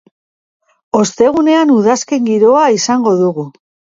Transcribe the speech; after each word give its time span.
Ostegunean, 0.99 1.75
udazken 1.75 2.25
giroa 2.31 2.65
izango 2.79 3.17
dugu. 3.23 3.49